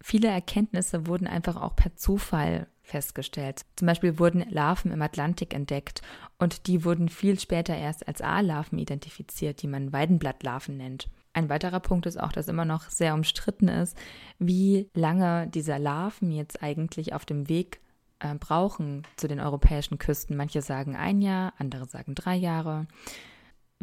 Viele 0.01 0.29
Erkenntnisse 0.29 1.07
wurden 1.07 1.29
einfach 1.29 1.57
auch 1.57 1.77
per 1.77 1.95
Zufall 1.95 2.67
festgestellt. 2.83 3.62
Zum 3.77 3.87
Beispiel 3.87 4.19
wurden 4.19 4.45
Larven 4.51 4.91
im 4.91 5.01
Atlantik 5.01 5.55
entdeckt 5.55 6.03
und 6.39 6.67
die 6.67 6.85
wurden 6.85 7.09
viel 7.09 7.39
später 7.39 7.77
erst 7.77 8.09
als 8.09 8.21
Aallarven 8.21 8.79
identifiziert, 8.79 9.62
die 9.62 9.69
man 9.69 9.93
Weidenblattlarven 9.93 10.77
nennt. 10.77 11.09
Ein 11.35 11.49
weiterer 11.49 11.81
Punkt 11.81 12.07
ist 12.07 12.21
auch, 12.21 12.33
dass 12.33 12.49
immer 12.49 12.65
noch 12.65 12.91
sehr 12.91 13.15
umstritten 13.15 13.69
ist, 13.69 13.97
wie 14.39 14.89
lange 14.95 15.49
diese 15.49 15.77
Larven 15.79 16.31
jetzt 16.31 16.62
eigentlich 16.62 17.15
auf 17.15 17.25
dem 17.25 17.49
Weg 17.49 17.81
äh, 18.19 18.35
brauchen 18.35 19.03
zu 19.17 19.29
den 19.29 19.41
europäischen 19.41 19.99
Küsten. 19.99 20.37
Manche 20.37 20.61
sagen 20.61 20.95
ein 20.95 21.23
Jahr, 21.23 21.55
andere 21.59 21.87
sagen 21.87 22.15
drei 22.15 22.37
Jahre. 22.37 22.87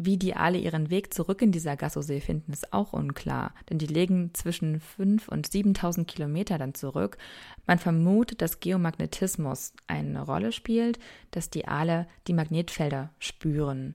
Wie 0.02 0.16
die 0.16 0.34
alle 0.34 0.56
ihren 0.56 0.88
Weg 0.88 1.12
zurück 1.12 1.42
in 1.42 1.52
die 1.52 1.58
Sargasso-See 1.58 2.20
finden, 2.20 2.52
ist 2.52 2.72
auch 2.72 2.94
unklar, 2.94 3.52
denn 3.68 3.76
die 3.76 3.86
legen 3.86 4.30
zwischen 4.32 4.80
5.000 4.80 5.28
und 5.28 5.48
7.000 5.48 6.04
Kilometer 6.06 6.56
dann 6.56 6.72
zurück. 6.72 7.18
Man 7.66 7.78
vermutet, 7.78 8.40
dass 8.40 8.60
Geomagnetismus 8.60 9.74
eine 9.88 10.22
Rolle 10.22 10.52
spielt, 10.52 10.98
dass 11.32 11.50
die 11.50 11.68
Aale 11.68 12.06
die 12.28 12.32
Magnetfelder 12.32 13.10
spüren. 13.18 13.94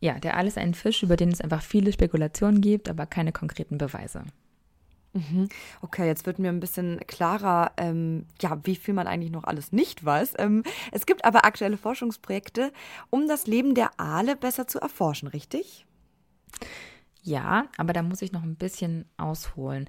Ja, 0.00 0.18
der 0.18 0.36
Aal 0.36 0.46
ist 0.46 0.58
ein 0.58 0.74
Fisch, 0.74 1.02
über 1.02 1.16
den 1.16 1.30
es 1.30 1.40
einfach 1.40 1.62
viele 1.62 1.92
Spekulationen 1.92 2.60
gibt, 2.60 2.88
aber 2.88 3.06
keine 3.06 3.32
konkreten 3.32 3.78
Beweise. 3.78 4.24
Mhm. 5.16 5.48
Okay, 5.80 6.06
jetzt 6.06 6.26
wird 6.26 6.38
mir 6.38 6.50
ein 6.50 6.60
bisschen 6.60 7.00
klarer, 7.06 7.72
ähm, 7.78 8.26
ja, 8.40 8.58
wie 8.64 8.76
viel 8.76 8.92
man 8.92 9.06
eigentlich 9.06 9.32
noch 9.32 9.44
alles 9.44 9.72
nicht 9.72 10.04
weiß. 10.04 10.34
Ähm, 10.38 10.62
es 10.92 11.06
gibt 11.06 11.24
aber 11.24 11.46
aktuelle 11.46 11.78
Forschungsprojekte, 11.78 12.72
um 13.08 13.26
das 13.26 13.46
Leben 13.46 13.74
der 13.74 13.98
Aale 13.98 14.36
besser 14.36 14.66
zu 14.66 14.78
erforschen, 14.78 15.28
richtig? 15.28 15.86
Ja, 17.22 17.66
aber 17.78 17.92
da 17.92 18.02
muss 18.02 18.22
ich 18.22 18.32
noch 18.32 18.42
ein 18.42 18.56
bisschen 18.56 19.06
ausholen. 19.16 19.88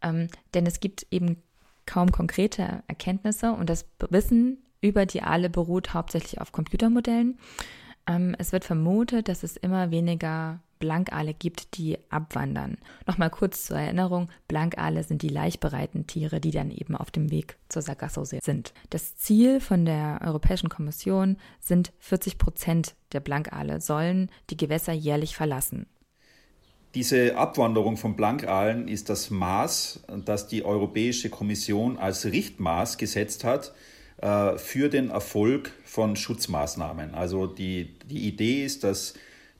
Ähm, 0.00 0.28
denn 0.54 0.66
es 0.66 0.80
gibt 0.80 1.06
eben 1.10 1.42
kaum 1.84 2.10
konkrete 2.10 2.82
Erkenntnisse 2.86 3.52
und 3.52 3.68
das 3.68 3.86
Wissen 4.10 4.58
über 4.80 5.06
die 5.06 5.22
Aale 5.22 5.50
beruht 5.50 5.94
hauptsächlich 5.94 6.40
auf 6.40 6.50
Computermodellen. 6.50 7.38
Ähm, 8.06 8.34
es 8.38 8.52
wird 8.52 8.64
vermutet, 8.64 9.28
dass 9.28 9.42
es 9.42 9.56
immer 9.56 9.90
weniger 9.90 10.60
Blankale 10.82 11.32
gibt, 11.32 11.76
die 11.78 11.96
abwandern. 12.10 12.76
Nochmal 13.06 13.30
kurz 13.30 13.66
zur 13.66 13.78
Erinnerung, 13.78 14.28
Blankale 14.48 15.04
sind 15.04 15.22
die 15.22 15.28
laichbereiten 15.28 16.08
Tiere, 16.08 16.40
die 16.40 16.50
dann 16.50 16.72
eben 16.72 16.96
auf 16.96 17.12
dem 17.12 17.30
Weg 17.30 17.56
zur 17.68 17.82
Sargasso-See 17.82 18.40
sind. 18.42 18.74
Das 18.90 19.14
Ziel 19.16 19.60
von 19.60 19.84
der 19.84 20.20
Europäischen 20.24 20.68
Kommission 20.68 21.36
sind 21.60 21.92
40 22.00 22.36
Prozent 22.36 22.96
der 23.12 23.20
Blankale 23.20 23.80
sollen 23.80 24.28
die 24.50 24.56
Gewässer 24.56 24.92
jährlich 24.92 25.36
verlassen. 25.36 25.86
Diese 26.96 27.36
Abwanderung 27.36 27.96
von 27.96 28.16
Blankalen 28.16 28.88
ist 28.88 29.08
das 29.08 29.30
Maß, 29.30 30.02
das 30.24 30.48
die 30.48 30.64
Europäische 30.64 31.30
Kommission 31.30 31.96
als 31.96 32.24
Richtmaß 32.24 32.98
gesetzt 32.98 33.44
hat 33.44 33.72
äh, 34.22 34.56
für 34.56 34.88
den 34.88 35.10
Erfolg 35.10 35.72
von 35.84 36.16
Schutzmaßnahmen. 36.16 37.14
Also 37.14 37.46
die, 37.46 37.94
die 38.08 38.28
Idee 38.28 38.64
ist, 38.64 38.84
dass 38.84 39.14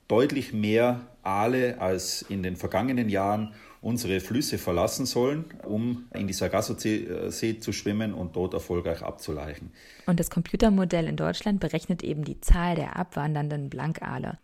deutlich 0.07 0.53
mehr 0.53 1.01
Aale 1.21 1.79
als 1.79 2.23
in 2.23 2.43
den 2.43 2.55
vergangenen 2.55 3.09
Jahren 3.09 3.53
unsere 3.81 4.21
Flüsse 4.21 4.57
verlassen 4.57 5.05
sollen, 5.05 5.45
um 5.65 6.05
in 6.13 6.27
die 6.27 6.33
Sargasso-See 6.33 7.59
zu 7.59 7.73
schwimmen 7.73 8.13
und 8.13 8.37
dort 8.37 8.53
erfolgreich 8.53 9.01
abzuleichen. 9.01 9.71
Und 10.05 10.21
das 10.21 10.29
Computermodell 10.29 11.07
in 11.07 11.17
Deutschland 11.17 11.59
berechnet 11.59 12.01
eben 12.01 12.23
die 12.23 12.39
Zahl 12.39 12.75
der 12.75 12.95
abwandernden 12.95 13.69
Blankale. 13.69 14.39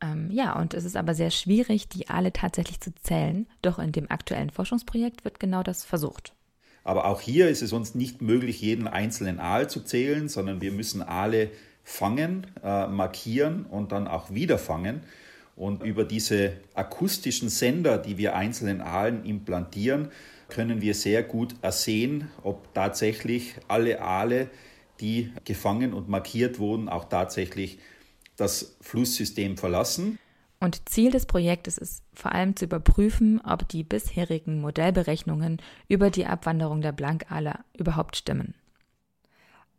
Ähm, 0.00 0.30
ja, 0.30 0.56
und 0.56 0.74
es 0.74 0.84
ist 0.84 0.96
aber 0.96 1.14
sehr 1.14 1.30
schwierig, 1.30 1.88
die 1.88 2.08
Aale 2.08 2.32
tatsächlich 2.32 2.80
zu 2.80 2.94
zählen. 2.94 3.48
Doch 3.62 3.80
in 3.80 3.90
dem 3.90 4.08
aktuellen 4.08 4.50
Forschungsprojekt 4.50 5.24
wird 5.24 5.40
genau 5.40 5.64
das 5.64 5.84
versucht. 5.84 6.32
Aber 6.84 7.06
auch 7.06 7.20
hier 7.20 7.48
ist 7.48 7.62
es 7.62 7.72
uns 7.72 7.94
nicht 7.94 8.22
möglich, 8.22 8.60
jeden 8.60 8.86
einzelnen 8.86 9.40
Aal 9.40 9.68
zu 9.68 9.80
zählen, 9.80 10.28
sondern 10.28 10.60
wir 10.60 10.70
müssen 10.70 11.02
Aale 11.02 11.50
fangen, 11.82 12.46
äh, 12.62 12.86
markieren 12.86 13.64
und 13.64 13.92
dann 13.92 14.06
auch 14.06 14.30
wieder 14.30 14.58
fangen. 14.58 15.00
Und 15.56 15.82
über 15.82 16.04
diese 16.04 16.52
akustischen 16.74 17.48
Sender, 17.48 17.98
die 17.98 18.18
wir 18.18 18.36
einzelnen 18.36 18.80
Aalen 18.80 19.24
implantieren, 19.24 20.08
können 20.48 20.82
wir 20.82 20.94
sehr 20.94 21.22
gut 21.22 21.54
ersehen, 21.62 22.28
ob 22.42 22.74
tatsächlich 22.74 23.54
alle 23.66 24.00
Aale, 24.02 24.50
die 25.00 25.32
gefangen 25.44 25.92
und 25.92 26.08
markiert 26.08 26.58
wurden, 26.58 26.88
auch 26.88 27.06
tatsächlich 27.06 27.78
das 28.36 28.76
Flusssystem 28.80 29.56
verlassen. 29.56 30.18
Und 30.64 30.88
Ziel 30.88 31.10
des 31.10 31.26
Projektes 31.26 31.76
ist 31.76 32.02
vor 32.14 32.32
allem 32.32 32.56
zu 32.56 32.64
überprüfen, 32.64 33.38
ob 33.44 33.68
die 33.68 33.84
bisherigen 33.84 34.62
Modellberechnungen 34.62 35.60
über 35.88 36.08
die 36.08 36.24
Abwanderung 36.24 36.80
der 36.80 36.92
Blankale 36.92 37.58
überhaupt 37.76 38.16
stimmen. 38.16 38.54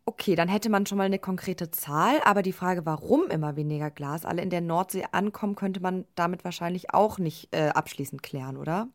Okay, 0.05 0.35
dann 0.35 0.47
hätte 0.47 0.69
man 0.69 0.85
schon 0.85 0.99
mal 0.99 1.05
eine 1.05 1.17
konkrete 1.17 1.71
Zahl, 1.71 2.21
aber 2.23 2.43
die 2.43 2.51
Frage, 2.51 2.85
warum 2.85 3.23
immer 3.31 3.55
weniger 3.55 3.89
Glasaale 3.89 4.43
in 4.43 4.51
der 4.51 4.61
Nordsee 4.61 5.05
ankommen, 5.11 5.55
könnte 5.55 5.79
man 5.79 6.05
damit 6.13 6.43
wahrscheinlich 6.43 6.93
auch 6.93 7.17
nicht 7.17 7.47
äh, 7.49 7.69
abschließend 7.69 8.21
klären, 8.21 8.55
oder? 8.55 8.87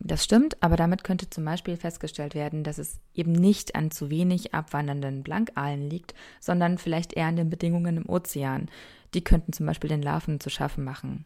Das 0.00 0.24
stimmt, 0.24 0.62
aber 0.62 0.76
damit 0.76 1.04
könnte 1.04 1.30
zum 1.30 1.44
Beispiel 1.44 1.76
festgestellt 1.76 2.34
werden, 2.34 2.64
dass 2.64 2.78
es 2.78 3.00
eben 3.14 3.32
nicht 3.32 3.74
an 3.74 3.90
zu 3.90 4.10
wenig 4.10 4.54
abwandernden 4.54 5.22
Blankalen 5.22 5.88
liegt, 5.88 6.14
sondern 6.40 6.78
vielleicht 6.78 7.12
eher 7.12 7.26
an 7.26 7.36
den 7.36 7.50
Bedingungen 7.50 7.98
im 7.98 8.08
Ozean. 8.08 8.68
Die 9.14 9.22
könnten 9.22 9.52
zum 9.52 9.66
Beispiel 9.66 9.88
den 9.88 10.02
Larven 10.02 10.40
zu 10.40 10.50
schaffen 10.50 10.84
machen. 10.84 11.24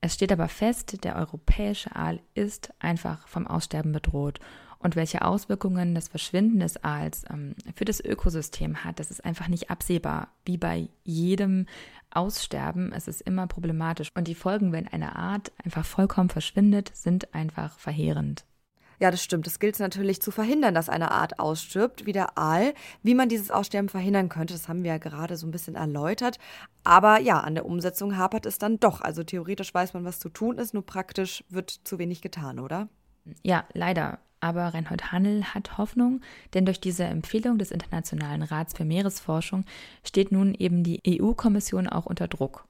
Es 0.00 0.14
steht 0.14 0.32
aber 0.32 0.48
fest, 0.48 1.04
der 1.04 1.16
europäische 1.16 1.94
Aal 1.94 2.20
ist 2.34 2.72
einfach 2.78 3.26
vom 3.28 3.46
Aussterben 3.46 3.92
bedroht. 3.92 4.40
Und 4.86 4.94
welche 4.94 5.22
Auswirkungen 5.22 5.96
das 5.96 6.06
Verschwinden 6.06 6.60
des 6.60 6.84
Aals 6.84 7.24
ähm, 7.28 7.56
für 7.74 7.84
das 7.84 7.98
Ökosystem 7.98 8.84
hat, 8.84 9.00
das 9.00 9.10
ist 9.10 9.24
einfach 9.24 9.48
nicht 9.48 9.68
absehbar. 9.68 10.28
Wie 10.44 10.58
bei 10.58 10.88
jedem 11.02 11.66
Aussterben, 12.12 12.92
es 12.92 13.08
ist 13.08 13.20
immer 13.22 13.48
problematisch. 13.48 14.12
Und 14.14 14.28
die 14.28 14.36
Folgen, 14.36 14.70
wenn 14.70 14.86
eine 14.86 15.16
Art 15.16 15.50
einfach 15.64 15.84
vollkommen 15.84 16.28
verschwindet, 16.28 16.92
sind 16.94 17.34
einfach 17.34 17.80
verheerend. 17.80 18.44
Ja, 19.00 19.10
das 19.10 19.24
stimmt. 19.24 19.48
Es 19.48 19.58
gilt 19.58 19.76
natürlich 19.80 20.22
zu 20.22 20.30
verhindern, 20.30 20.76
dass 20.76 20.88
eine 20.88 21.10
Art 21.10 21.40
ausstirbt, 21.40 22.06
wie 22.06 22.12
der 22.12 22.38
Aal. 22.38 22.72
Wie 23.02 23.16
man 23.16 23.28
dieses 23.28 23.50
Aussterben 23.50 23.88
verhindern 23.88 24.28
könnte, 24.28 24.54
das 24.54 24.68
haben 24.68 24.84
wir 24.84 24.92
ja 24.92 24.98
gerade 24.98 25.36
so 25.36 25.48
ein 25.48 25.50
bisschen 25.50 25.74
erläutert. 25.74 26.38
Aber 26.84 27.18
ja, 27.18 27.40
an 27.40 27.56
der 27.56 27.66
Umsetzung 27.66 28.16
hapert 28.16 28.46
es 28.46 28.58
dann 28.58 28.78
doch. 28.78 29.00
Also 29.00 29.24
theoretisch 29.24 29.74
weiß 29.74 29.94
man, 29.94 30.04
was 30.04 30.20
zu 30.20 30.28
tun 30.28 30.58
ist, 30.58 30.74
nur 30.74 30.86
praktisch 30.86 31.42
wird 31.48 31.70
zu 31.70 31.98
wenig 31.98 32.22
getan, 32.22 32.60
oder? 32.60 32.88
Ja, 33.42 33.64
leider. 33.72 34.20
Aber 34.46 34.68
Reinhold 34.68 35.10
Hannel 35.10 35.42
hat 35.42 35.76
Hoffnung, 35.76 36.20
denn 36.54 36.66
durch 36.66 36.78
diese 36.78 37.02
Empfehlung 37.02 37.58
des 37.58 37.72
Internationalen 37.72 38.42
Rats 38.42 38.74
für 38.74 38.84
Meeresforschung 38.84 39.64
steht 40.04 40.30
nun 40.30 40.54
eben 40.54 40.84
die 40.84 41.00
EU-Kommission 41.20 41.88
auch 41.88 42.06
unter 42.06 42.28
Druck. 42.28 42.64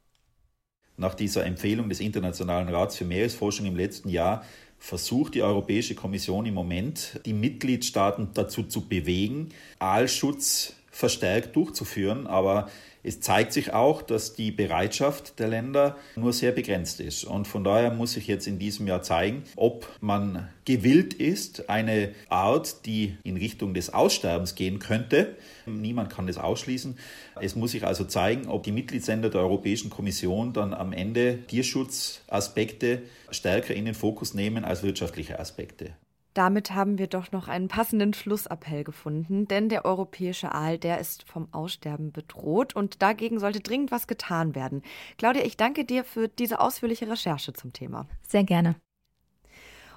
Nach 0.97 1.15
dieser 1.15 1.45
Empfehlung 1.45 1.91
des 1.91 2.01
Internationalen 2.01 2.71
Rats 2.71 2.97
für 2.97 3.05
Meeresforschung 3.05 3.67
im 3.67 3.77
letzten 3.77 4.09
Jahr 4.09 4.43
versucht 4.79 5.35
die 5.35 5.43
Europäische 5.43 5.95
Kommission 5.95 6.47
im 6.47 6.55
Moment, 6.55 7.21
die 7.27 7.35
Mitgliedstaaten 7.35 8.31
dazu 8.33 8.63
zu 8.63 8.89
bewegen, 8.89 9.51
Aalschutz 9.79 10.73
verstärkt 10.91 11.55
durchzuführen. 11.57 12.27
Aber 12.27 12.71
es 13.07 13.21
zeigt 13.21 13.53
sich 13.53 13.73
auch, 13.73 14.03
dass 14.03 14.35
die 14.35 14.51
Bereitschaft 14.51 15.39
der 15.39 15.47
Länder 15.49 15.97
nur 16.17 16.33
sehr 16.33 16.51
begrenzt 16.51 16.99
ist. 16.99 17.25
Und 17.25 17.47
von 17.47 17.63
daher 17.63 17.93
muss 17.93 18.13
sich 18.13 18.27
jetzt 18.27 18.49
in 18.49 18.59
diesem 18.59 18.89
Jahr 18.89 19.03
zeigen, 19.03 19.45
ob 19.55 19.89
man 20.01 20.49
gewillt 20.65 21.15
ist, 21.15 21.71
eine 21.71 22.13
Art, 22.29 22.85
die 22.85 23.17
in 23.23 23.37
Richtung 23.37 23.75
des 23.75 23.95
Aussterbens 23.95 24.57
gehen 24.57 24.81
könnte. 24.81 25.37
Niemand 25.67 26.11
kann 26.11 26.27
das 26.27 26.39
ausschließen. 26.39 26.99
Es 27.41 27.55
muss 27.55 27.71
sich 27.71 27.87
also 27.87 28.05
zeigen, 28.05 28.49
ob 28.49 28.65
die 28.65 28.73
Mitgliedsländer 28.73 29.31
der 29.31 29.43
Europäischen 29.43 29.89
Kommission 29.89 30.53
dann 30.53 30.75
am 30.75 30.93
Ende 30.93 31.39
Tierschutzaspekte 31.47 33.03
stärker 33.31 33.75
in 33.75 33.85
den 33.85 33.95
Fokus 33.95 34.35
nehmen 34.35 34.65
als 34.65 34.83
wirtschaftliche 34.83 35.39
Aspekte. 35.39 35.93
Damit 36.37 36.75
haben 36.75 36.99
wir 36.99 37.07
doch 37.07 37.33
noch 37.33 37.49
einen 37.49 37.69
passenden 37.69 38.13
Schlussappell 38.13 38.85
gefunden, 38.85 39.49
denn 39.49 39.71
der 39.71 39.87
europäische 39.87 40.53
Aal, 40.53 40.77
der 40.77 41.01
ist 41.01 41.27
vom 41.27 41.49
Aussterben 41.51 42.13
bedroht 42.13 42.77
und 42.77 43.01
dagegen 43.01 43.41
sollte 43.41 43.61
dringend 43.61 43.91
was 43.91 44.07
getan 44.07 44.55
werden. 44.55 44.83
Claudia, 45.17 45.47
ich 45.47 45.57
danke 45.57 45.87
dir 45.87 46.05
für 46.05 46.29
diese 46.29 46.61
ausführliche 46.61 47.09
Recherche 47.09 47.55
zum 47.55 47.73
Thema. 47.73 48.07
Sehr 48.29 48.45
gerne. 48.45 48.77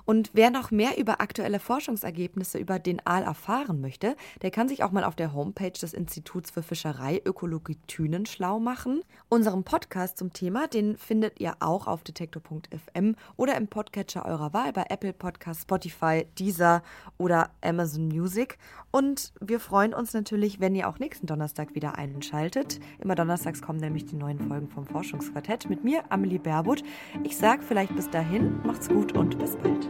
Und 0.10 0.32
wer 0.34 0.50
noch 0.50 0.72
mehr 0.72 0.98
über 0.98 1.22
aktuelle 1.22 1.60
Forschungsergebnisse 1.60 2.58
über 2.58 2.80
den 2.80 3.00
Aal 3.06 3.22
erfahren 3.22 3.80
möchte, 3.80 4.16
der 4.42 4.50
kann 4.50 4.68
sich 4.68 4.82
auch 4.82 4.90
mal 4.90 5.04
auf 5.04 5.16
der 5.16 5.34
Homepage 5.34 5.70
des 5.70 5.94
Instituts 5.94 6.50
für 6.50 6.64
Fischerei 6.64 7.22
Ökologie 7.24 7.78
Thünen 7.86 8.26
schlau 8.26 8.60
machen. 8.60 9.04
Unseren 9.30 9.64
Podcast 9.64 10.18
zum 10.18 10.34
Thema, 10.34 10.66
den 10.68 10.98
findet 10.98 11.40
ihr 11.40 11.58
auch 11.60 11.86
auf 11.86 12.02
detektor.fm 12.02 13.18
oder 13.38 13.56
im 13.56 13.68
Podcatcher 13.68 14.26
eurer 14.26 14.52
Wahl 14.52 14.74
bei 14.74 14.86
Apple 14.90 15.14
Podcasts, 15.14 15.62
Spotify, 15.62 16.26
Deezer 16.40 16.82
oder 17.20 17.52
Amazon 17.62 18.08
Music. 18.08 18.58
Und 18.92 19.34
wir 19.40 19.60
freuen 19.60 19.94
uns 19.94 20.14
natürlich, 20.14 20.60
wenn 20.60 20.76
ihr 20.76 20.88
auch 20.88 21.00
nächsten 21.00 21.28
Donnerstag 21.28 21.76
wieder 21.76 21.98
einschaltet. 21.98 22.80
Immer 23.00 23.16
donnerstags 23.16 23.62
kommen 23.62 23.80
nämlich 23.80 24.06
die 24.06 24.16
neuen 24.16 24.40
Folgen 24.40 24.68
vom 24.68 24.86
Forschungsquartett 24.86 25.70
mit 25.70 25.84
mir, 25.84 26.04
Amelie 26.10 26.40
Berbut. 26.40 26.84
Ich 27.24 27.38
sage 27.38 27.62
vielleicht 27.62 27.96
bis 27.96 28.10
dahin, 28.10 28.60
macht's 28.66 28.90
gut 28.90 29.16
und 29.16 29.38
bis 29.38 29.56
bald. 29.58 29.88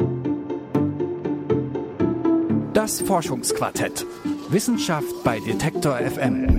Das 2.74 3.02
Forschungsquartett. 3.02 4.06
Wissenschaft 4.50 5.24
bei 5.24 5.40
Detektor 5.40 5.98
FM. 5.98 6.59